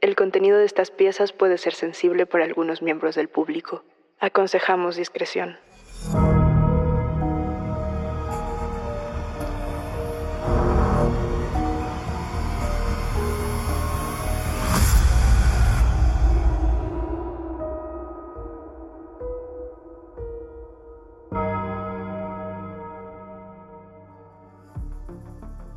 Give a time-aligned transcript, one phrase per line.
[0.00, 3.82] El contenido de estas piezas puede ser sensible para algunos miembros del público.
[4.20, 5.56] Aconsejamos discreción.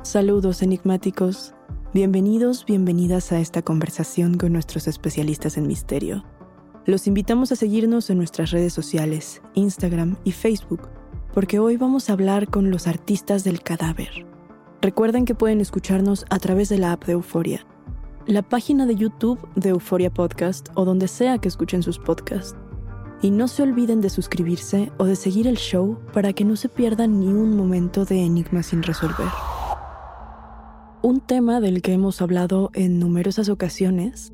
[0.02, 1.54] Saludos enigmáticos.
[1.94, 6.24] Bienvenidos, bienvenidas a esta conversación con nuestros especialistas en misterio.
[6.86, 10.88] Los invitamos a seguirnos en nuestras redes sociales, Instagram y Facebook,
[11.34, 14.26] porque hoy vamos a hablar con los artistas del cadáver.
[14.80, 17.66] Recuerden que pueden escucharnos a través de la app de Euforia,
[18.26, 22.56] la página de YouTube de Euforia Podcast o donde sea que escuchen sus podcasts.
[23.20, 26.70] Y no se olviden de suscribirse o de seguir el show para que no se
[26.70, 29.28] pierdan ni un momento de enigma sin resolver.
[31.04, 34.32] Un tema del que hemos hablado en numerosas ocasiones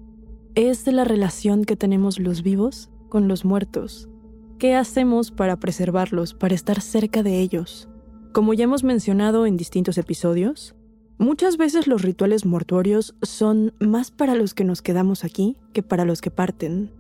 [0.55, 4.11] es de la relación que tenemos los vivos con los muertos.
[4.59, 7.89] ¿Qué hacemos para preservarlos, para estar cerca de ellos?
[8.35, 10.75] Como ya hemos mencionado en distintos episodios,
[11.17, 16.05] muchas veces los rituales mortuorios son más para los que nos quedamos aquí que para
[16.05, 16.93] los que parten.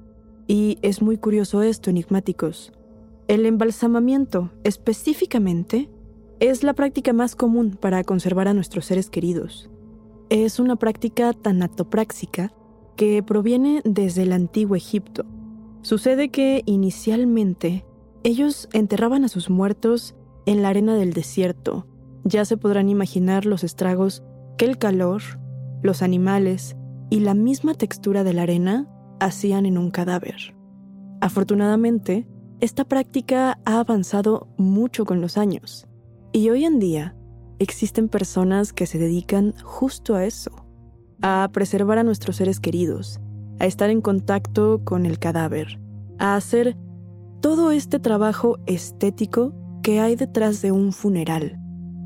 [0.46, 2.72] Y es muy curioso esto, enigmáticos.
[3.26, 5.90] El embalsamamiento, específicamente,
[6.40, 9.68] es la práctica más común para conservar a nuestros seres queridos.
[10.30, 12.52] Es una práctica tanatopráxica
[12.96, 15.24] que proviene desde el antiguo Egipto.
[15.82, 17.84] Sucede que inicialmente
[18.22, 20.14] ellos enterraban a sus muertos
[20.46, 21.86] en la arena del desierto.
[22.24, 24.22] Ya se podrán imaginar los estragos
[24.58, 25.22] que el calor,
[25.82, 26.76] los animales
[27.10, 28.88] y la misma textura de la arena
[29.18, 30.54] hacían en un cadáver.
[31.20, 32.28] Afortunadamente,
[32.60, 35.87] esta práctica ha avanzado mucho con los años
[36.32, 37.16] y hoy en día
[37.58, 40.50] existen personas que se dedican justo a eso,
[41.22, 43.20] a preservar a nuestros seres queridos,
[43.58, 45.80] a estar en contacto con el cadáver,
[46.18, 46.76] a hacer
[47.40, 51.58] todo este trabajo estético que hay detrás de un funeral.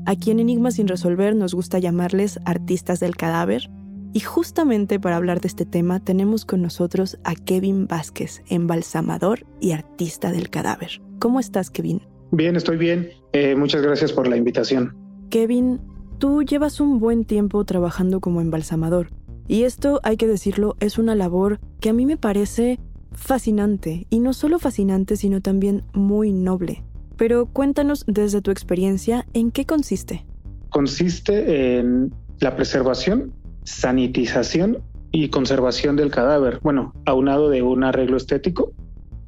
[0.05, 3.69] Aquí en Enigma sin resolver nos gusta llamarles artistas del cadáver.
[4.15, 9.71] Y justamente para hablar de este tema tenemos con nosotros a Kevin Vázquez, embalsamador y
[9.71, 11.01] artista del cadáver.
[11.19, 12.12] ¿Cómo estás, Kevin?
[12.33, 13.11] Bien, estoy bien.
[13.31, 14.97] Eh, muchas gracias por la invitación.
[15.29, 15.79] Kevin,
[16.17, 19.09] tú llevas un buen tiempo trabajando como embalsamador.
[19.47, 22.79] Y esto, hay que decirlo, es una labor que a mí me parece
[23.11, 24.07] fascinante.
[24.09, 26.83] Y no solo fascinante, sino también muy noble.
[27.17, 30.25] Pero cuéntanos desde tu experiencia en qué consiste.
[30.69, 33.31] Consiste en la preservación,
[33.63, 34.79] sanitización
[35.11, 36.61] y conservación del cadáver.
[36.63, 38.73] Bueno, aunado de un arreglo estético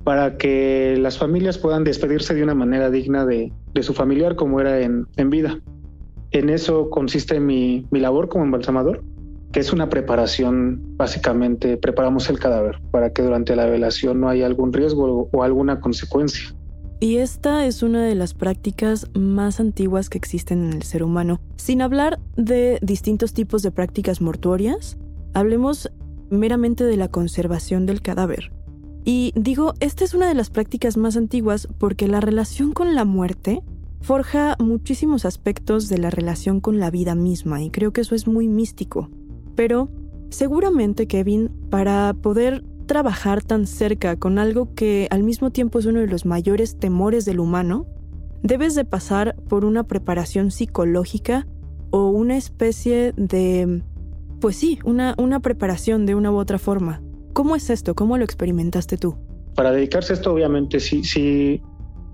[0.06, 4.80] para que las familias puedan despedirse de una manera digna de, su familiar como era
[4.80, 5.60] en, vida.
[6.30, 9.04] En eso consiste mi, labor como embalsamador,
[9.52, 14.46] que es una preparación, básicamente preparamos el cadáver para que durante la velación no haya
[14.46, 16.56] algún riesgo o alguna consecuencia.
[17.00, 21.42] Y esta es una de las prácticas más antiguas que existen en el ser humano.
[21.56, 24.98] Sin hablar de distintos tipos de prácticas mortuorias,
[25.34, 25.92] hablemos
[26.30, 28.52] meramente de la conservación del cadáver.
[29.06, 33.06] Y digo, esta es una de las prácticas más antiguas porque la relación con la
[33.06, 33.62] muerte
[34.02, 38.28] forja muchísimos aspectos de la relación con la vida misma y creo que eso es
[38.28, 39.10] muy místico.
[39.56, 39.90] Pero
[40.30, 46.00] seguramente, Kevin, para poder trabajar tan cerca con algo que al mismo tiempo es uno
[46.00, 47.86] de los mayores temores del humano,
[48.42, 51.48] debes de pasar por una preparación psicológica
[51.92, 53.84] o una especie de...
[54.40, 57.02] Pues sí, una, una preparación de una u otra forma.
[57.36, 57.96] ¿Cómo es esto?
[57.96, 59.18] ¿Cómo lo experimentaste tú?
[59.56, 61.62] Para dedicarse a esto, obviamente, sí, sí,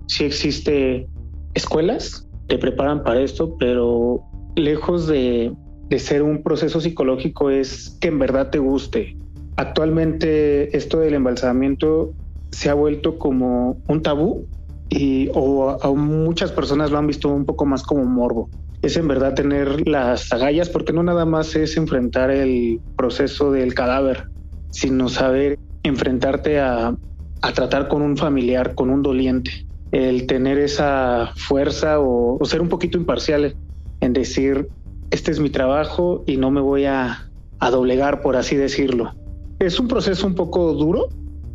[0.08, 1.06] sí existe
[1.54, 4.20] escuelas, te preparan para esto, pero
[4.56, 5.54] lejos de,
[5.88, 9.16] de ser un proceso psicológico es que en verdad te guste.
[9.54, 12.14] Actualmente esto del embalsamamiento
[12.50, 14.48] se ha vuelto como un tabú
[14.88, 18.50] y o a, muchas personas lo han visto un poco más como morbo.
[18.82, 23.72] Es en verdad tener las agallas porque no nada más es enfrentar el proceso del
[23.72, 24.31] cadáver,
[24.72, 26.96] sino saber enfrentarte a,
[27.42, 29.66] a tratar con un familiar, con un doliente.
[29.92, 33.54] El tener esa fuerza o, o ser un poquito imparcial
[34.00, 34.68] en decir,
[35.10, 37.30] este es mi trabajo y no me voy a,
[37.60, 39.12] a doblegar, por así decirlo.
[39.58, 41.08] Es un proceso un poco duro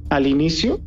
[0.10, 0.80] al inicio,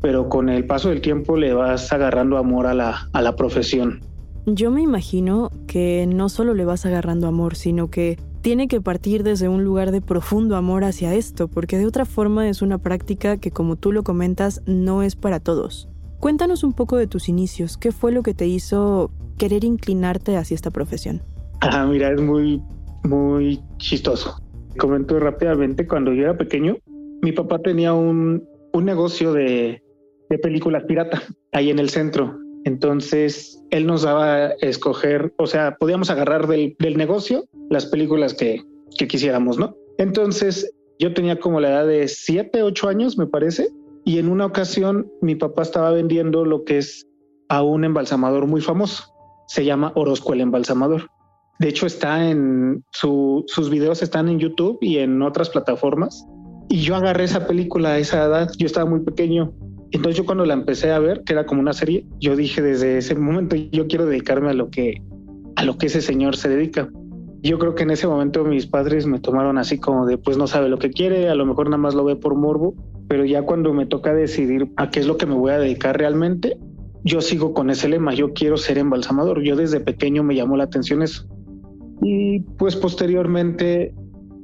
[0.00, 4.00] pero con el paso del tiempo le vas agarrando amor a la, a la profesión.
[4.46, 9.22] Yo me imagino que no solo le vas agarrando amor, sino que tiene que partir
[9.22, 13.36] desde un lugar de profundo amor hacia esto, porque de otra forma es una práctica
[13.36, 15.88] que, como tú lo comentas, no es para todos.
[16.18, 20.54] Cuéntanos un poco de tus inicios, ¿qué fue lo que te hizo querer inclinarte hacia
[20.54, 21.22] esta profesión?
[21.60, 22.62] Ah, mira, es muy,
[23.04, 24.40] muy chistoso.
[24.78, 26.76] Comento rápidamente, cuando yo era pequeño,
[27.22, 29.82] mi papá tenía un, un negocio de,
[30.28, 31.22] de películas pirata
[31.52, 32.38] ahí en el centro.
[32.64, 38.34] Entonces, él nos daba a escoger, o sea, podíamos agarrar del, del negocio las películas
[38.34, 38.62] que,
[38.98, 39.74] que, quisiéramos, ¿no?
[39.96, 43.68] Entonces, yo tenía como la edad de 7, 8 años, me parece,
[44.04, 47.06] y en una ocasión mi papá estaba vendiendo lo que es
[47.48, 49.04] a un embalsamador muy famoso.
[49.46, 51.08] Se llama Orozco el embalsamador.
[51.58, 56.26] De hecho, está en su, sus videos están en YouTube y en otras plataformas.
[56.68, 59.52] Y yo agarré esa película a esa edad, yo estaba muy pequeño
[59.92, 62.98] entonces yo cuando la empecé a ver, que era como una serie, yo dije desde
[62.98, 65.02] ese momento yo quiero dedicarme a lo que
[65.56, 66.88] a lo que ese señor se dedica.
[67.42, 70.46] Yo creo que en ese momento mis padres me tomaron así como de pues no
[70.46, 72.74] sabe lo que quiere, a lo mejor nada más lo ve por morbo,
[73.08, 75.96] pero ya cuando me toca decidir a qué es lo que me voy a dedicar
[75.98, 76.58] realmente,
[77.04, 79.42] yo sigo con ese lema, yo quiero ser embalsamador.
[79.42, 81.26] Yo desde pequeño me llamó la atención eso.
[82.02, 83.94] Y pues posteriormente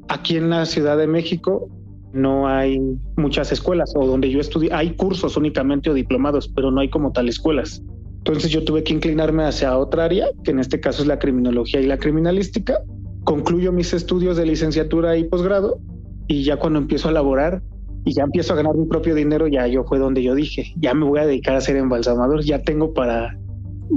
[0.08, 1.68] aquí en la Ciudad de México
[2.12, 2.80] no hay
[3.16, 7.12] muchas escuelas o donde yo estudié, hay cursos únicamente o diplomados, pero no hay como
[7.12, 7.82] tal escuelas.
[8.26, 11.80] Entonces yo tuve que inclinarme hacia otra área, que en este caso es la criminología
[11.80, 12.80] y la criminalística.
[13.22, 15.78] Concluyo mis estudios de licenciatura y posgrado
[16.26, 17.62] y ya cuando empiezo a laborar
[18.04, 20.92] y ya empiezo a ganar mi propio dinero, ya yo fue donde yo dije, ya
[20.92, 23.38] me voy a dedicar a ser embalsamador, ya tengo para,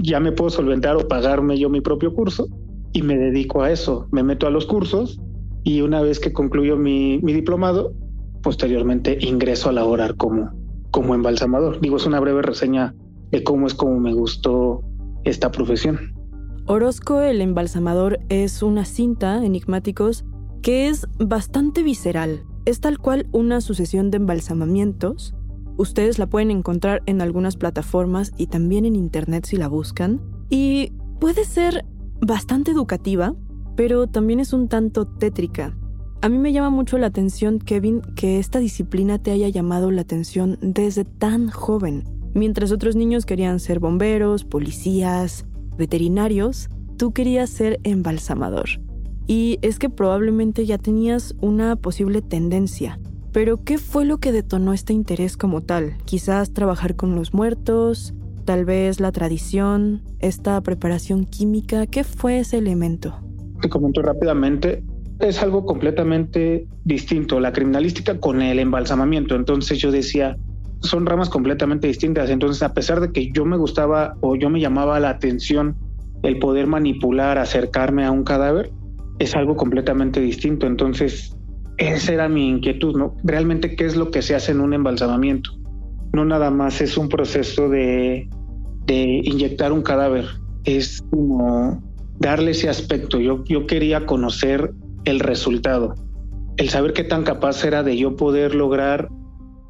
[0.03, 2.47] ya me puedo solventar o pagarme yo mi propio curso
[2.93, 4.07] y me dedico a eso.
[4.11, 5.19] Me meto a los cursos
[5.63, 7.95] y una vez que concluyo mi, mi diplomado,
[8.43, 10.51] posteriormente ingreso a laborar como,
[10.91, 11.81] como embalsamador.
[11.81, 12.93] Digo, es una breve reseña
[13.31, 14.83] de cómo es como me gustó
[15.23, 16.13] esta profesión.
[16.65, 20.23] Orozco el embalsamador es una cinta enigmáticos
[20.61, 22.43] que es bastante visceral.
[22.65, 25.33] Es tal cual una sucesión de embalsamamientos.
[25.77, 30.21] Ustedes la pueden encontrar en algunas plataformas y también en internet si la buscan.
[30.49, 31.85] Y puede ser
[32.21, 33.33] bastante educativa,
[33.75, 35.75] pero también es un tanto tétrica.
[36.21, 40.01] A mí me llama mucho la atención, Kevin, que esta disciplina te haya llamado la
[40.01, 42.03] atención desde tan joven.
[42.33, 45.45] Mientras otros niños querían ser bomberos, policías,
[45.77, 48.69] veterinarios, tú querías ser embalsamador.
[49.25, 52.99] Y es que probablemente ya tenías una posible tendencia.
[53.31, 55.97] Pero ¿qué fue lo que detonó este interés como tal?
[56.05, 58.13] Quizás trabajar con los muertos,
[58.45, 63.19] tal vez la tradición, esta preparación química, ¿qué fue ese elemento?
[63.61, 64.83] Te comento rápidamente,
[65.19, 69.35] es algo completamente distinto, la criminalística con el embalsamamiento.
[69.35, 70.37] Entonces yo decía,
[70.81, 72.29] son ramas completamente distintas.
[72.29, 75.75] Entonces, a pesar de que yo me gustaba o yo me llamaba la atención
[76.23, 78.71] el poder manipular, acercarme a un cadáver,
[79.19, 80.67] es algo completamente distinto.
[80.67, 81.35] Entonces,
[81.77, 83.15] esa era mi inquietud, ¿no?
[83.23, 85.51] Realmente, ¿qué es lo que se hace en un embalsamamiento?
[86.13, 88.29] No nada más es un proceso de,
[88.85, 90.25] de inyectar un cadáver,
[90.65, 91.81] es como
[92.19, 93.19] darle ese aspecto.
[93.19, 94.73] Yo, yo quería conocer
[95.05, 95.95] el resultado.
[96.57, 99.07] El saber qué tan capaz era de yo poder lograr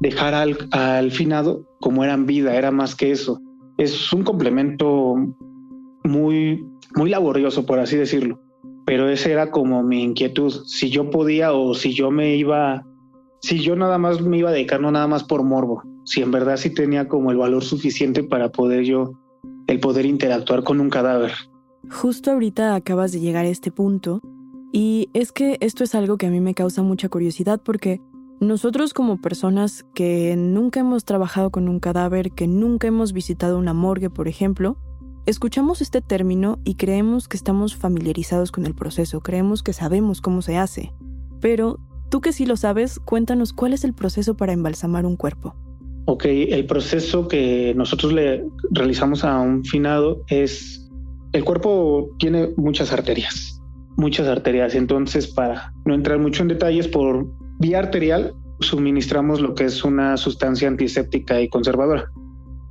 [0.00, 3.40] dejar al, finado como era en vida, era más que eso.
[3.78, 5.16] Es un complemento
[6.04, 8.40] muy, muy laborioso, por así decirlo.
[8.86, 10.52] Pero esa era como mi inquietud.
[10.66, 12.84] Si yo podía o si yo me iba
[13.42, 16.30] si yo nada más me iba a dedicar, no nada más por morbo, si en
[16.30, 19.12] verdad sí tenía como el valor suficiente para poder yo,
[19.66, 21.32] el poder interactuar con un cadáver.
[21.90, 24.20] Justo ahorita acabas de llegar a este punto
[24.72, 28.00] y es que esto es algo que a mí me causa mucha curiosidad porque
[28.40, 33.74] nosotros como personas que nunca hemos trabajado con un cadáver, que nunca hemos visitado una
[33.74, 34.78] morgue, por ejemplo,
[35.26, 40.40] escuchamos este término y creemos que estamos familiarizados con el proceso, creemos que sabemos cómo
[40.40, 40.94] se hace.
[41.40, 41.78] Pero
[42.08, 45.54] tú que sí lo sabes, cuéntanos cuál es el proceso para embalsamar un cuerpo.
[46.06, 50.90] Ok, el proceso que nosotros le realizamos a un finado es,
[51.32, 53.60] el cuerpo tiene muchas arterias,
[53.98, 57.28] muchas arterias, entonces para no entrar mucho en detalles, por
[57.60, 62.10] vía arterial suministramos lo que es una sustancia antiséptica y conservadora.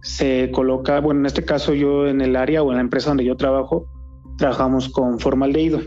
[0.02, 3.26] Se coloca, bueno, en este caso yo en el área o en la empresa donde
[3.26, 3.88] yo trabajo,
[4.38, 5.82] trabajamos con formaldehído.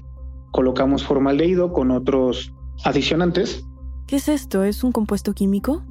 [0.53, 2.55] Colocamos formaldehído con otros
[2.85, 3.65] adicionantes.
[4.07, 4.65] ¿Qué es esto?
[4.65, 5.83] ¿Es un compuesto químico?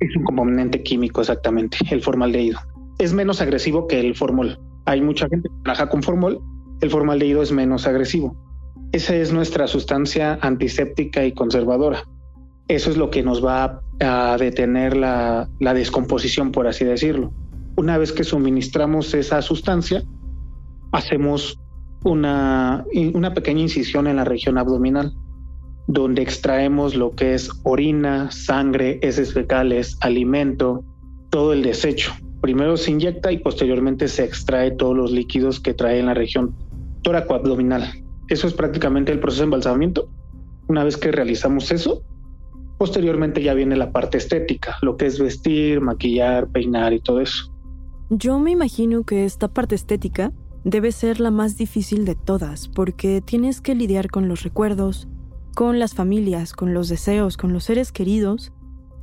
[0.00, 2.58] Es un componente químico, exactamente, el formaldehído.
[2.98, 4.58] Es menos agresivo que el formol.
[4.86, 6.40] Hay mucha gente que trabaja con formol,
[6.80, 8.36] el formaldehído es menos agresivo.
[8.92, 12.02] Esa es nuestra sustancia antiséptica y conservadora.
[12.70, 17.32] Eso es lo que nos va a detener la, descomposición, por así decirlo.
[17.76, 20.04] Una vez que suministramos esa sustancia,
[20.92, 21.58] hacemos
[22.04, 25.12] una, una pequeña incisión en la región abdominal
[25.88, 30.84] donde extraemos lo que es orina, sangre, heces fecales, alimento,
[31.30, 32.12] todo el desecho.
[32.40, 36.54] Primero se inyecta y posteriormente se extrae todos los líquidos que trae en la región
[37.02, 38.04] tóraco-abdominal.
[38.28, 40.08] Eso es prácticamente el proceso de embalsamamiento.
[40.68, 42.04] Una vez que realizamos eso,
[42.80, 47.52] posteriormente ya viene la parte estética, lo que es vestir, maquillar, peinar y todo eso.
[48.08, 50.32] Yo me imagino que esta parte estética
[50.64, 55.08] debe ser la más difícil de todas, porque tienes que lidiar con los recuerdos,
[55.54, 58.50] con las familias, con los deseos, con los seres queridos,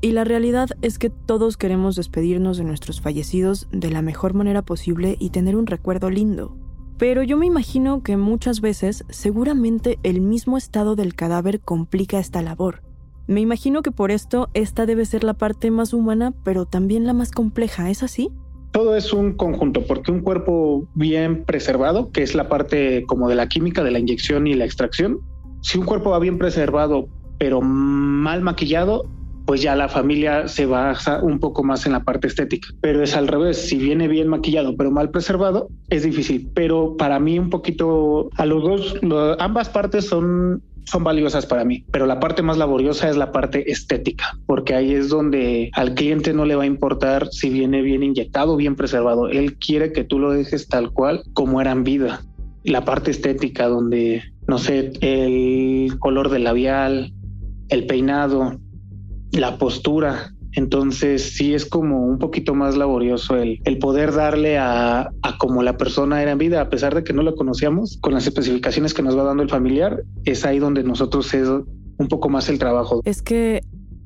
[0.01, 4.63] y la realidad es que todos queremos despedirnos de nuestros fallecidos de la mejor manera
[4.63, 6.57] posible y tener un recuerdo lindo.
[6.97, 12.41] Pero yo me imagino que muchas veces seguramente el mismo estado del cadáver complica esta
[12.41, 12.86] labor.
[13.27, 17.13] Me imagino que por esto esta debe ser la parte más humana, pero también la
[17.13, 18.29] más compleja, ¿es así?
[18.71, 23.35] Todo es un conjunto, porque un cuerpo bien preservado, que es la parte como de
[23.35, 25.19] la química, de la inyección y la extracción,
[25.61, 29.05] si un cuerpo va bien preservado, pero mal maquillado,
[29.47, 32.67] pues ya la familia se basa un poco más en la parte estética.
[32.81, 36.51] Pero es al revés, si viene bien maquillado pero mal preservado, es difícil.
[36.53, 38.95] Pero para mí un poquito, a los dos,
[39.39, 43.69] ambas partes son son valiosas para mí, pero la parte más laboriosa es la parte
[43.69, 48.03] estética, porque ahí es donde al cliente no le va a importar si viene bien
[48.03, 49.27] inyectado, bien preservado.
[49.27, 52.21] Él quiere que tú lo dejes tal cual como era en vida.
[52.63, 57.13] La parte estética, donde no sé, el color del labial,
[57.67, 58.57] el peinado,
[59.31, 60.33] la postura.
[60.53, 65.61] Entonces sí es como un poquito más laborioso el, el poder darle a, a, como
[65.61, 68.93] la persona era en vida, a pesar de que no lo conocíamos, con las especificaciones
[68.93, 72.57] que nos va dando el familiar, es ahí donde nosotros es un poco más el
[72.57, 73.01] trabajo.
[73.05, 73.61] Es que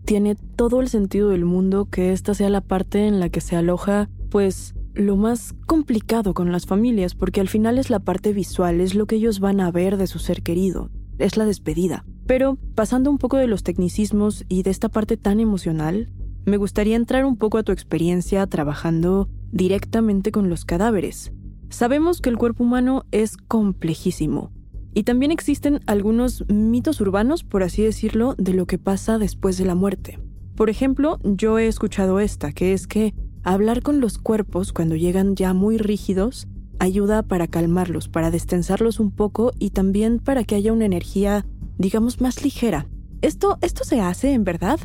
[0.05, 3.55] tiene todo el sentido del mundo que esta sea la parte en la que se
[3.55, 8.81] aloja, pues lo más complicado con las familias, porque al final es la parte visual,
[8.81, 10.89] es lo que ellos van a ver de su ser querido,
[11.21, 12.05] es la despedida.
[12.27, 16.09] Pero pasando un poco de los tecnicismos y de esta parte tan emocional,
[16.45, 21.31] me gustaría entrar un poco a tu experiencia trabajando directamente con los cadáveres.
[21.69, 24.51] Sabemos que el cuerpo humano es complejísimo,
[24.93, 29.65] y también existen algunos mitos urbanos, por así decirlo, de lo que pasa después de
[29.65, 30.19] la muerte.
[30.55, 33.13] Por ejemplo, yo he escuchado esta, que es que
[33.43, 36.47] Hablar con los cuerpos cuando llegan ya muy rígidos
[36.81, 41.45] ayuda para calmarlos, para destensarlos un poco y también para que haya una energía,
[41.77, 42.87] digamos, más ligera.
[43.21, 44.79] ¿Esto, esto se hace en verdad?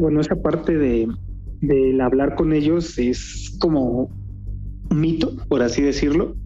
[0.00, 1.06] Bueno, esa parte de,
[1.60, 4.08] del hablar con ellos es como
[4.90, 6.36] mito, por así decirlo.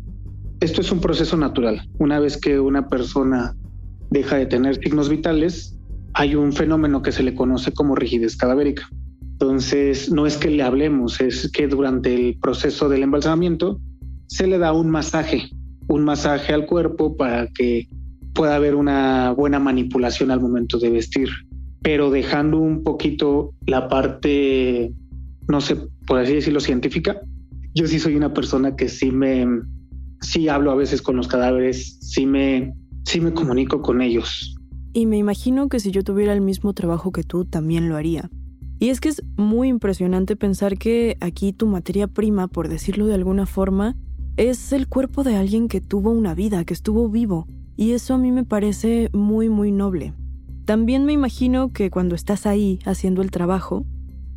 [0.60, 1.88] Esto es un proceso natural.
[2.00, 3.54] Una vez que una persona
[4.10, 5.78] deja de tener signos vitales,
[6.14, 8.88] hay un fenómeno que se le conoce como rigidez cadavérica.
[9.22, 13.80] Entonces, no es que le hablemos, es que durante el proceso del embalsamamiento
[14.28, 15.50] se le da un masaje,
[15.88, 17.88] un masaje al cuerpo para que
[18.34, 21.28] pueda haber una buena manipulación al momento de vestir,
[21.82, 24.92] pero dejando un poquito la parte,
[25.48, 27.20] no sé, por así decirlo, científica.
[27.74, 29.46] Yo sí soy una persona que sí me,
[30.20, 32.72] sí hablo a veces con los cadáveres, sí me,
[33.04, 34.54] sí me comunico con ellos.
[34.92, 38.30] Y me imagino que si yo tuviera el mismo trabajo que tú, también lo haría.
[38.78, 43.14] Y es que es muy impresionante pensar que aquí tu materia prima, por decirlo de
[43.14, 43.96] alguna forma,
[44.38, 47.48] es el cuerpo de alguien que tuvo una vida, que estuvo vivo.
[47.76, 50.14] Y eso a mí me parece muy, muy noble.
[50.64, 53.84] También me imagino que cuando estás ahí haciendo el trabajo,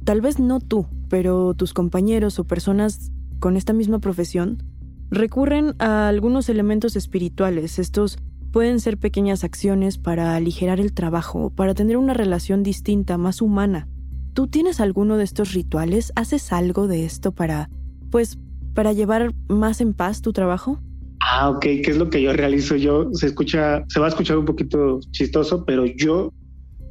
[0.04, 4.64] tal vez no tú, pero tus compañeros o personas con esta misma profesión
[5.12, 7.78] recurren a algunos elementos espirituales.
[7.78, 8.18] Estos
[8.52, 13.88] pueden ser pequeñas acciones para aligerar el trabajo, para tener una relación distinta, más humana.
[14.34, 16.12] ¿Tú tienes alguno de estos rituales?
[16.16, 17.70] ¿Haces algo de esto para,
[18.10, 18.40] pues,
[18.74, 20.80] para llevar más en paz tu trabajo?
[21.22, 22.76] Ah, ok, ¿qué es lo que yo realizo?
[22.76, 26.34] Yo se escucha, se va a escuchar un poquito chistoso, pero yo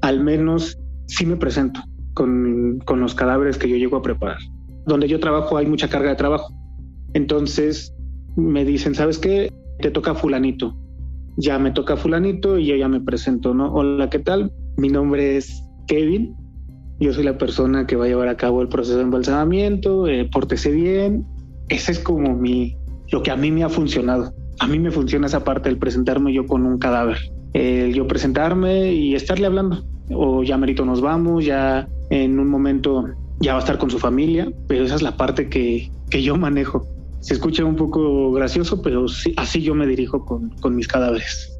[0.02, 1.80] al menos sí me presento
[2.14, 4.38] con, con los cadáveres que yo llego a preparar.
[4.86, 6.54] Donde yo trabajo hay mucha carga de trabajo.
[7.14, 7.92] Entonces
[8.36, 9.52] me dicen, ¿sabes qué?
[9.80, 10.76] Te toca fulanito.
[11.36, 13.72] Ya me toca fulanito y yo ya me presento, ¿no?
[13.72, 14.52] Hola, ¿qué tal?
[14.76, 16.34] Mi nombre es Kevin.
[17.00, 20.06] Yo soy la persona que va a llevar a cabo el proceso de embalsamamiento.
[20.06, 21.26] Eh, pórtese bien.
[21.70, 22.76] Ese es como mi,
[23.10, 24.34] lo que a mí me ha funcionado.
[24.58, 27.16] A mí me funciona esa parte del presentarme yo con un cadáver.
[27.54, 29.82] El yo presentarme y estarle hablando.
[30.12, 33.06] O ya merito nos vamos, ya en un momento
[33.38, 36.36] ya va a estar con su familia, pero esa es la parte que, que yo
[36.36, 36.86] manejo.
[37.20, 41.59] Se escucha un poco gracioso, pero sí, así yo me dirijo con, con mis cadáveres.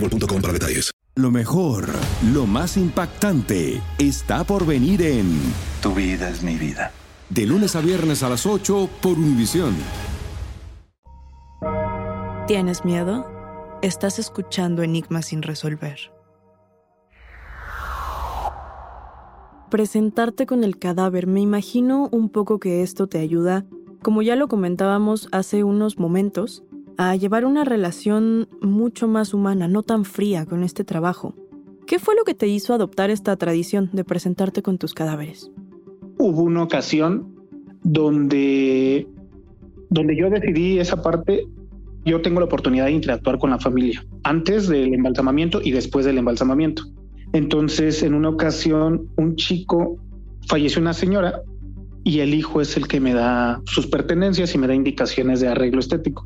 [0.00, 0.90] boostmobile.com para detalles.
[1.16, 1.88] Lo mejor,
[2.34, 5.26] lo más impactante, está por venir en
[5.82, 6.92] Tu vida es mi vida.
[7.30, 9.74] De lunes a viernes a las 8 por Univisión.
[12.46, 13.26] ¿Tienes miedo?
[13.82, 16.12] Estás escuchando Enigmas sin resolver.
[19.70, 23.64] Presentarte con el cadáver, me imagino un poco que esto te ayuda,
[24.02, 26.62] como ya lo comentábamos hace unos momentos,
[26.98, 31.34] a llevar una relación mucho más humana, no tan fría con este trabajo.
[31.86, 35.50] ¿Qué fue lo que te hizo adoptar esta tradición de presentarte con tus cadáveres?
[36.18, 37.34] Hubo una ocasión
[37.82, 39.06] donde,
[39.90, 41.46] donde yo decidí esa parte,
[42.04, 46.18] yo tengo la oportunidad de interactuar con la familia, antes del embalsamamiento y después del
[46.18, 46.82] embalsamamiento.
[47.32, 49.98] Entonces, en una ocasión, un chico
[50.48, 51.42] falleció una señora
[52.04, 55.48] y el hijo es el que me da sus pertenencias y me da indicaciones de
[55.48, 56.24] arreglo estético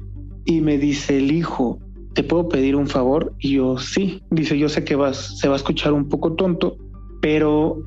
[0.50, 1.78] y me dice el hijo,
[2.12, 3.32] ¿te puedo pedir un favor?
[3.38, 4.20] Y yo, sí.
[4.32, 6.76] Dice, yo sé que vas, se va a escuchar un poco tonto,
[7.22, 7.80] pero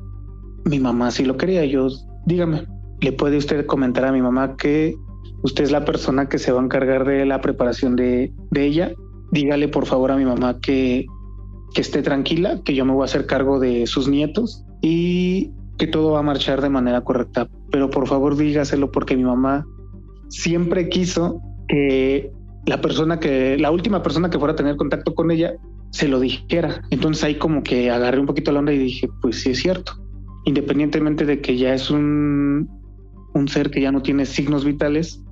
[0.64, 1.66] mi mamá sí lo quería.
[1.66, 1.88] Yo,
[2.24, 2.66] dígame,
[3.02, 4.96] ¿le puede usted comentar a mi mamá que
[5.42, 8.94] usted es la persona que se va a encargar de la preparación de, de ella?
[9.30, 11.04] Dígale por favor a mi mamá que,
[11.74, 15.86] que esté tranquila, que yo me voy a hacer cargo de sus nietos y que
[15.86, 17.46] todo va a marchar de manera correcta.
[17.70, 19.66] Pero por favor dígaselo porque mi mamá
[20.30, 22.32] siempre quiso que
[22.66, 25.54] la persona que, la última persona que fuera a tener contacto con ella,
[25.90, 26.82] se lo dijera.
[26.90, 29.92] Entonces ahí como que agarré un poquito la onda y dije, pues sí es cierto.
[30.44, 32.68] Independientemente de que ya es un,
[33.34, 35.22] un ser que ya no tiene signos vitales,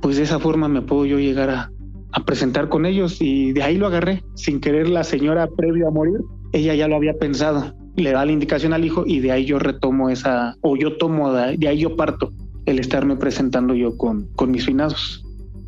[0.00, 1.70] pues de esa forma me puedo yo llegar a,
[2.12, 4.22] a presentar con ellos y de ahí lo agarré.
[4.34, 6.20] Sin querer la señora previo a morir,
[6.52, 7.74] ella ya lo había pensado.
[7.96, 11.32] Le da la indicación al hijo y de ahí yo retomo esa, o yo tomo,
[11.32, 12.30] de ahí yo parto
[12.66, 15.24] el estarme presentando yo con, con mis finados.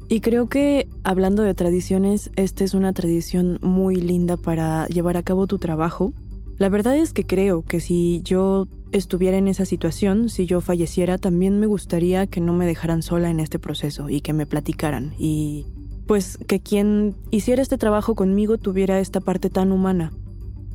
[0.09, 5.23] Y creo que hablando de tradiciones, esta es una tradición muy linda para llevar a
[5.23, 6.12] cabo tu trabajo.
[6.59, 11.19] La verdad es que creo que si yo estuviera en esa situación, si yo falleciera,
[11.19, 15.14] también me gustaría que no me dejaran sola en este proceso y que me platicaran
[15.19, 15.67] y
[16.07, 20.12] pues que quien hiciera este trabajo conmigo tuviera esta parte tan humana.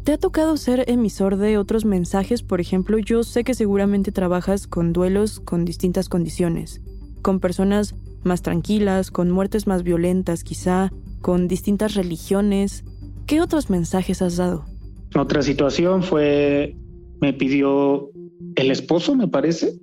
[0.04, 2.42] ¿Te ha tocado ser emisor de otros mensajes?
[2.42, 6.82] Por ejemplo, yo sé que seguramente trabajas con duelos con distintas condiciones,
[7.22, 12.84] con personas más tranquilas, con muertes más violentas quizá, con distintas religiones.
[13.25, 14.65] ¿Qué otros mensajes has dado?
[15.15, 16.75] Otra situación fue,
[17.21, 18.10] me pidió
[18.55, 19.73] el esposo, me parece,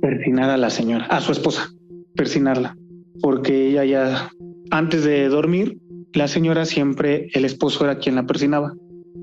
[0.00, 1.70] persinar a la señora, a su esposa,
[2.14, 2.76] persinarla,
[3.20, 4.30] porque ella ya,
[4.70, 5.78] antes de dormir,
[6.12, 8.74] la señora siempre, el esposo era quien la persinaba.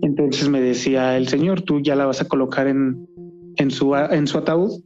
[0.01, 3.07] Entonces me decía el señor, tú ya la vas a colocar en,
[3.57, 4.81] en, su, en su ataúd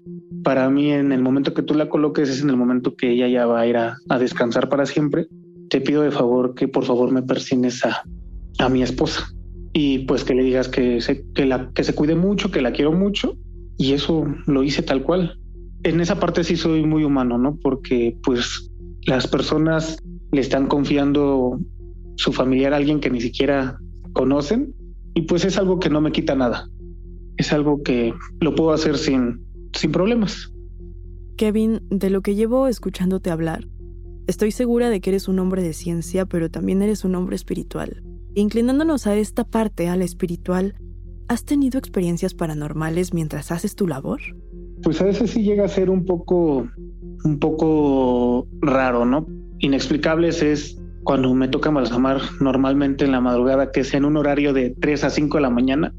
[0.45, 3.27] para mí en el momento que tú la coloques es en el momento que ella
[3.27, 5.25] ya va a ir a, descansar para siempre.
[5.71, 8.03] Te pido de favor que por favor me persines a,
[8.59, 9.27] a mi esposa
[9.73, 12.73] y pues que le digas que se, que, la, que se cuide mucho, que la
[12.73, 13.35] quiero mucho
[13.75, 15.39] y eso lo hice tal cual.
[15.81, 17.57] En esa parte sí soy muy humano, ¿no?
[17.63, 18.71] Porque pues
[19.07, 19.97] las personas
[20.31, 21.59] le están confiando
[22.17, 23.79] su familiar a alguien que ni siquiera
[24.13, 24.75] conocen
[25.15, 26.69] y pues es algo que no me quita nada.
[27.37, 29.44] Es algo que lo puedo hacer sin,
[29.75, 30.51] sin problemas.
[31.37, 33.67] Kevin, de lo que llevo escuchándote hablar,
[34.27, 38.03] estoy segura de que eres un hombre de ciencia, pero también eres un hombre espiritual.
[38.35, 40.75] Inclinándonos a esta parte, a la espiritual,
[41.27, 44.21] ¿has tenido experiencias paranormales mientras haces tu labor?
[44.83, 46.67] Pues a veces sí llega a ser un poco,
[47.23, 49.25] un poco raro, ¿no?
[49.59, 54.53] Inexplicables es cuando me toca embalsamar normalmente en la madrugada, que es en un horario
[54.53, 55.93] de 3 a 5 de la mañana,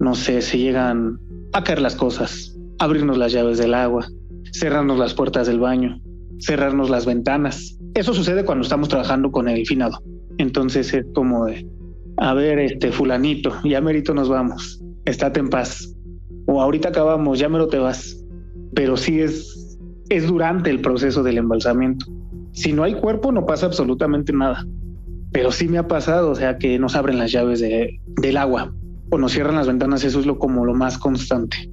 [0.00, 1.20] no sé, se llegan
[1.52, 4.06] a caer las cosas, abrirnos las llaves del agua,
[4.52, 6.00] cerrarnos las puertas del baño,
[6.40, 7.78] cerrarnos las ventanas.
[7.94, 10.00] Eso sucede cuando estamos trabajando con el finado.
[10.38, 11.66] Entonces es como de,
[12.16, 15.94] a ver, este fulanito, ya merito nos vamos, estate en paz.
[16.46, 18.24] O ahorita acabamos, ya mero te vas.
[18.74, 22.06] Pero sí es, es durante el proceso del embalsamiento.
[22.52, 24.66] Si no hay cuerpo, no pasa absolutamente nada.
[25.32, 28.72] Pero sí me ha pasado, o sea, que nos abren las llaves de, del agua
[29.10, 31.70] o nos cierran las ventanas, eso es lo como lo más constante.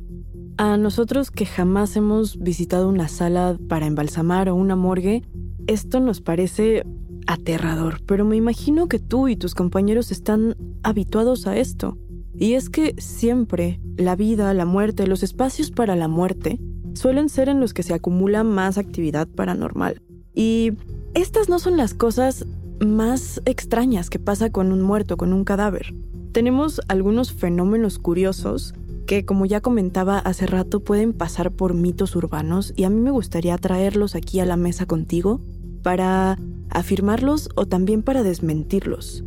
[0.57, 5.23] A nosotros que jamás hemos visitado una sala para embalsamar o una morgue,
[5.67, 6.85] esto nos parece
[7.27, 11.97] aterrador, pero me imagino que tú y tus compañeros están habituados a esto.
[12.33, 16.57] Y es que siempre la vida, la muerte, los espacios para la muerte
[16.93, 20.01] suelen ser en los que se acumula más actividad paranormal.
[20.33, 20.71] Y
[21.15, 22.45] estas no son las cosas
[22.79, 25.93] más extrañas que pasa con un muerto, con un cadáver.
[26.31, 28.73] Tenemos algunos fenómenos curiosos
[29.05, 33.11] que, como ya comentaba hace rato, pueden pasar por mitos urbanos y a mí me
[33.11, 35.41] gustaría traerlos aquí a la mesa contigo
[35.83, 36.37] para
[36.69, 39.23] afirmarlos o también para desmentirlos.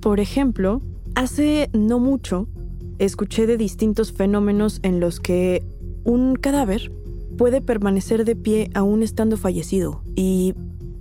[0.00, 0.82] Por ejemplo,
[1.14, 2.48] hace no mucho
[2.98, 5.64] escuché de distintos fenómenos en los que
[6.04, 6.92] un cadáver
[7.38, 10.54] puede permanecer de pie aún estando fallecido y,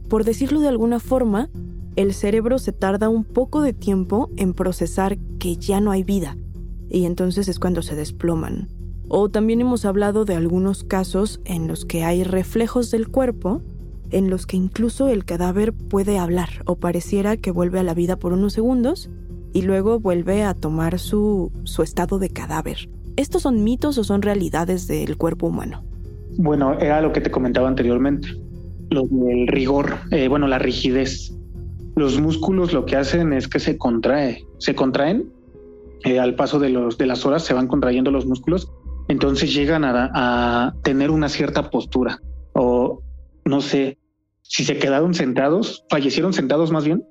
[0.07, 1.49] por decirlo de alguna forma,
[1.95, 6.37] el cerebro se tarda un poco de tiempo en procesar que ya no hay vida
[6.91, 8.67] y entonces es cuando se desploman.
[9.07, 13.61] O también hemos hablado de algunos casos en los que hay reflejos del cuerpo
[14.11, 18.17] en los que incluso el cadáver puede hablar o pareciera que vuelve a la vida
[18.17, 19.09] por unos segundos
[19.53, 22.89] y luego vuelve a tomar su, su estado de cadáver.
[23.15, 25.83] ¿Estos son mitos o son realidades del cuerpo humano?
[26.37, 28.29] Bueno, era lo que te comentaba anteriormente,
[28.89, 31.33] lo del rigor, eh, bueno, la rigidez.
[31.95, 35.29] Los músculos lo que hacen es que se contrae, se contraen
[36.03, 38.71] al paso de, los, de las horas, se van contrayendo los músculos,
[39.07, 42.19] entonces llegan a, a tener una cierta postura
[42.53, 43.01] o
[43.45, 43.97] no sé,
[44.41, 47.03] si se quedaron sentados, fallecieron sentados más bien,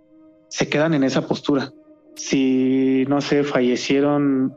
[0.48, 1.72] se quedan en esa postura.
[2.14, 4.54] Si, no sé, fallecieron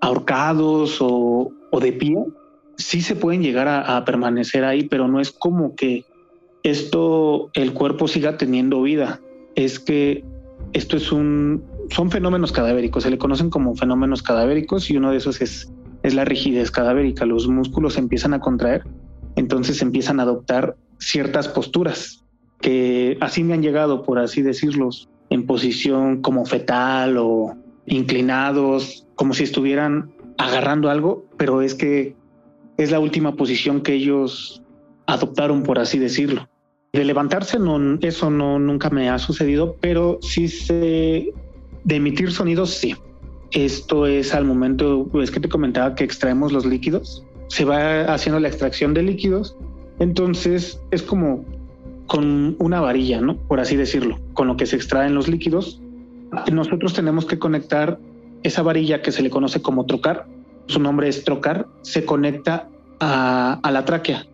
[0.00, 2.16] ahorcados o, o de pie,
[2.76, 6.04] sí se pueden llegar a, permanecer ahí, pero no es como que
[6.62, 9.20] esto, el cuerpo siga teniendo vida.
[9.54, 10.24] Es que
[10.72, 15.18] esto es un, son fenómenos cadavéricos, se le conocen como fenómenos cadavéricos y uno de
[15.18, 15.72] esos es,
[16.02, 17.26] es la rigidez cadavérica.
[17.26, 18.84] Los músculos empiezan a contraer,
[19.36, 22.24] entonces empiezan a adoptar ciertas posturas
[22.60, 27.54] que así me han llegado, por así decirlos, en posición como fetal o
[27.86, 32.16] inclinados, como si estuvieran agarrando algo, pero es que
[32.76, 34.62] es la última posición que ellos
[35.06, 36.48] adoptaron, por así decirlo.
[36.92, 41.32] De levantarse, no, eso no nunca me ha sucedido, pero sí se
[41.86, 42.94] de emitir sonidos, sí.
[43.52, 48.40] Esto es al momento, es que te comentaba que extraemos los líquidos, se va haciendo
[48.40, 49.56] la extracción de líquidos,
[50.00, 51.44] entonces es como
[52.08, 53.36] con una varilla, ¿no?
[53.36, 55.80] Por así decirlo, con lo que se extraen los líquidos.
[56.52, 57.98] Nosotros tenemos que conectar
[58.42, 60.26] esa varilla que se le conoce como trocar,
[60.66, 62.68] su nombre es trocar, se conecta
[62.98, 64.26] a, la tráquea.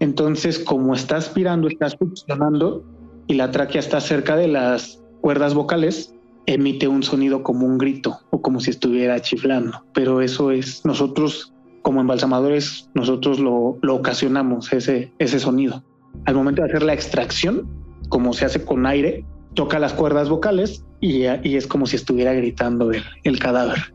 [0.00, 2.84] Entonces, como está aspirando, está succionando
[3.26, 6.14] y la tráquea está cerca de las cuerdas vocales,
[6.46, 9.84] emite un sonido como un grito o como si estuviera chiflando.
[9.92, 15.82] Pero eso es, nosotros como embalsamadores, nosotros lo, lo ocasionamos, ese, ese sonido.
[16.26, 17.68] Al momento de hacer la extracción,
[18.08, 19.24] como se hace con aire,
[19.54, 23.94] toca las cuerdas vocales y, y es como si estuviera gritando el, el cadáver.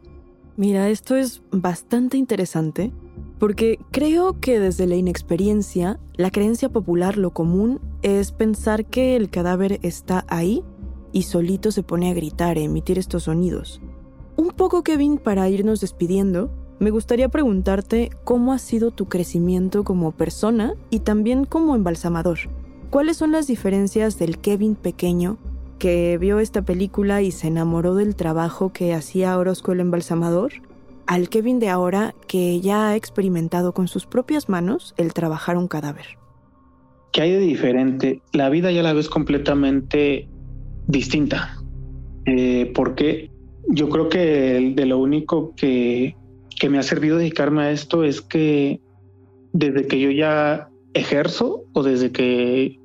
[0.58, 2.91] Mira, esto es bastante interesante
[3.39, 9.29] porque creo que desde la inexperiencia, la creencia popular, lo común, es pensar que el
[9.29, 10.63] cadáver está ahí
[11.15, 13.80] y solito se pone a gritar, a emitir estos sonidos.
[14.36, 20.12] Un poco, Kevin, para irnos despidiendo, me gustaría preguntarte cómo ha sido tu crecimiento como
[20.12, 22.39] persona y también como embalsamador.
[22.89, 25.38] ¿Cuáles son las diferencias del Kevin pequeño
[25.80, 30.51] que vio esta película y se enamoró del trabajo que hacía Orozco el embalsamador,
[31.08, 35.69] al Kevin de ahora que ya ha experimentado con sus propias manos el trabajar un
[35.69, 36.17] cadáver.
[37.13, 38.21] ¿Qué hay de diferente?
[38.34, 40.28] La vida ya la ves completamente
[40.88, 41.58] distinta.
[42.26, 43.30] Eh, porque
[43.67, 46.15] yo creo que de lo único que,
[46.60, 48.82] que me ha servido dedicarme a esto es que
[49.54, 52.80] desde que yo ya ejerzo o desde que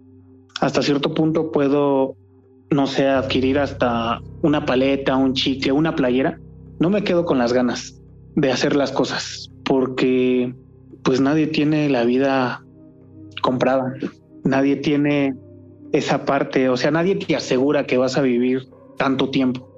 [0.60, 2.16] hasta cierto punto puedo,
[2.70, 6.38] no sé, adquirir hasta una paleta, un chicle, una playera,
[6.78, 8.00] no me quedo con las ganas
[8.36, 10.54] de hacer las cosas porque
[11.02, 12.64] pues nadie tiene la vida
[13.42, 13.94] comprada,
[14.44, 15.34] nadie tiene
[15.92, 19.68] esa parte, o sea, nadie te asegura que vas a vivir tanto tiempo.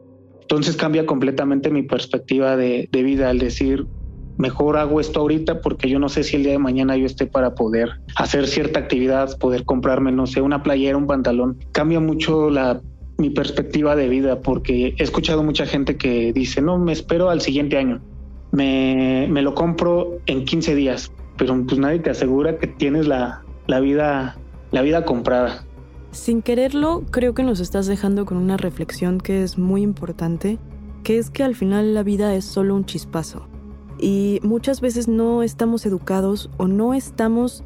[0.41, 3.87] Entonces cambia completamente mi perspectiva de, vida al decir,
[4.37, 7.27] mejor hago esto ahorita porque yo no sé si el día de mañana yo esté
[7.27, 11.59] para poder hacer cierta actividad, poder comprarme, no sé, una playera, un pantalón.
[11.73, 12.81] Cambia mucho la
[13.19, 17.41] mi perspectiva de vida porque he escuchado mucha gente que dice, no, me espero al
[17.41, 18.03] siguiente año,
[18.51, 23.43] me, me lo compro en 15 días, pero pues nadie te asegura que tienes la,
[23.67, 24.37] la, vida,
[24.71, 25.65] la vida comprada.
[26.13, 30.59] Sin quererlo, creo que nos estás dejando con una reflexión que es muy importante,
[31.03, 33.49] que es que al final la vida es solo un chispazo
[33.99, 37.65] y muchas veces no estamos educados o no estamos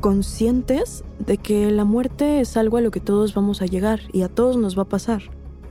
[0.00, 4.22] conscientes de que la muerte es algo a lo que todos vamos a llegar y
[4.22, 5.22] a todos nos va a pasar.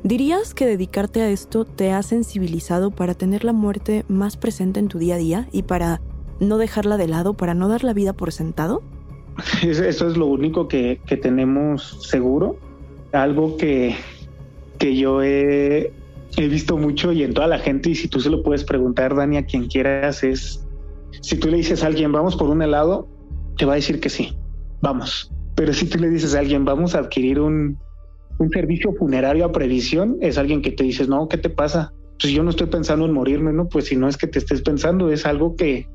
[0.04, 4.90] ¿Dirías que dedicarte a esto te ha sensibilizado para tener la muerte más presente en
[4.90, 6.02] tu día a día y para
[6.40, 8.82] no dejarla de lado, para no dar la vida por sentado?
[9.64, 12.58] Eso es lo único que, que tenemos seguro.
[13.12, 13.96] Algo que,
[14.78, 15.92] que yo he
[16.36, 19.38] visto mucho y en toda la gente, y si tú se lo puedes preguntar, Dani,
[19.38, 20.68] a quien quieras, es
[21.22, 23.08] si tú le dices a alguien, vamos por un helado,
[23.58, 24.38] te va a decir que sí,
[24.82, 25.32] vamos.
[25.56, 27.78] Pero si tú le dices a alguien, vamos a adquirir un,
[28.38, 31.94] un servicio funerario a previsión, es alguien que te dices, no, ¿qué te pasa?
[32.22, 33.68] Pues yo no estoy pensando en morirme, ¿no?
[33.68, 35.88] Pues si no es que te estés pensando, es algo que,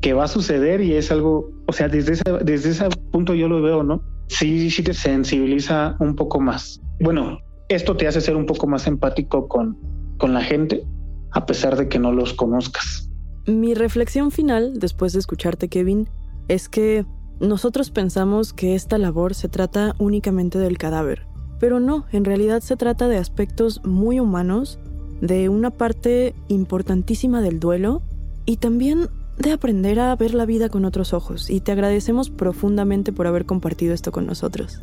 [0.00, 3.48] que va a suceder y es algo, o sea, desde ese, desde ese punto yo
[3.48, 4.02] lo veo, ¿no?
[4.28, 6.80] Sí, sí te sensibiliza un poco más.
[7.00, 7.38] Bueno,
[7.68, 9.76] esto te hace ser un poco más empático con,
[10.18, 10.84] con la gente,
[11.32, 13.10] a pesar de que no los conozcas.
[13.46, 16.08] Mi reflexión final, después de escucharte, Kevin,
[16.48, 17.04] es que
[17.40, 21.26] nosotros pensamos que esta labor se trata únicamente del cadáver,
[21.58, 24.78] pero no, en realidad se trata de aspectos muy humanos,
[25.20, 28.02] de una parte importantísima del duelo
[28.46, 29.08] y también
[29.40, 31.50] de aprender a ver la vida con otros ojos.
[31.50, 34.80] Y te agradecemos profundamente por haber compartido esto con nosotros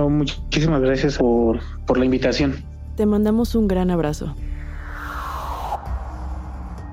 [0.00, 2.64] muchísimas gracias por, por la invitación.
[2.96, 4.34] Te mandamos un gran abrazo.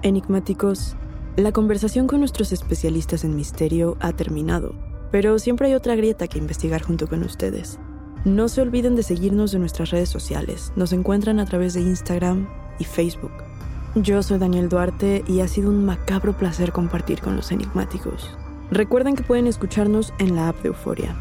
[0.01, 0.95] Enigmáticos,
[1.35, 4.73] la conversación con nuestros especialistas en misterio ha terminado,
[5.11, 7.79] pero siempre hay otra grieta que investigar junto con ustedes.
[8.25, 10.73] No se olviden de seguirnos en nuestras redes sociales.
[10.75, 13.48] Nos encuentran a través de Instagram y Facebook.
[13.95, 18.29] Yo soy Daniel Duarte y ha sido un macabro placer compartir con los enigmáticos.
[18.71, 21.15] Recuerden que pueden escucharnos en la app de Euforia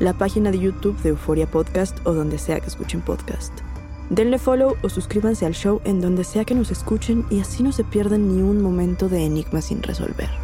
[0.00, 3.52] la página de YouTube de Euforia Podcast o donde sea que escuchen podcast.
[4.10, 7.72] Denle follow o suscríbanse al show en donde sea que nos escuchen y así no
[7.72, 10.43] se pierdan ni un momento de enigma sin resolver.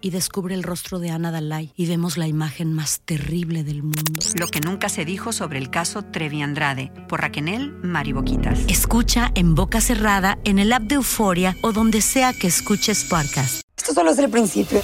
[0.00, 4.20] y descubre el rostro de Ana Dalai y vemos la imagen más terrible del mundo.
[4.38, 8.60] Lo que nunca se dijo sobre el caso Trevi Andrade por Raquenel Mariboquitas.
[8.68, 13.62] Escucha en boca cerrada, en el app de Euforia o donde sea que escuches podcast.
[13.76, 14.80] Esto solo es el principio.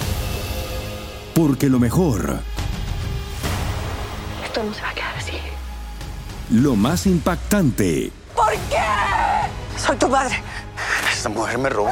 [1.33, 2.39] Porque lo mejor.
[4.43, 5.33] Esto no se va a quedar así.
[6.49, 8.11] Lo más impactante.
[8.35, 9.77] ¿Por qué?
[9.77, 10.41] Soy tu padre.
[11.11, 11.91] Esta mujer me robó.